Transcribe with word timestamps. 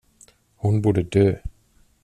Hon 0.57 0.81
borde 0.81 1.03
dö. 1.03 1.33